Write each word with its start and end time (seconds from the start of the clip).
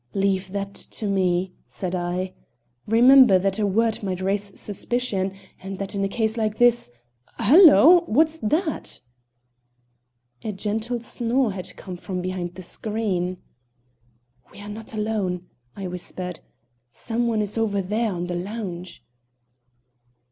"Leave 0.15 0.51
that 0.51 0.73
to 0.73 1.05
me," 1.05 1.53
said 1.67 1.93
I. 1.93 2.33
"Remember 2.87 3.37
that 3.37 3.59
a 3.59 3.67
word 3.67 4.01
might 4.01 4.19
raise 4.19 4.59
suspicion, 4.59 5.31
and 5.61 5.77
that 5.77 5.93
in 5.93 6.03
a 6.03 6.07
case 6.07 6.37
like 6.37 6.55
this 6.57 6.89
Halloo, 7.37 8.01
what's 8.07 8.39
that?" 8.39 8.99
A 10.43 10.53
gentle 10.53 11.01
snore 11.01 11.51
had 11.51 11.75
come 11.75 11.97
from 11.97 12.19
behind 12.19 12.55
the 12.55 12.63
screen. 12.63 13.37
"We 14.51 14.59
are 14.61 14.69
not 14.69 14.91
alone," 14.95 15.45
I 15.75 15.85
whispered. 15.87 16.39
"Some 16.89 17.27
one 17.27 17.43
is 17.43 17.55
over 17.55 17.79
there 17.79 18.11
on 18.11 18.25
the 18.25 18.33
lounge." 18.33 19.03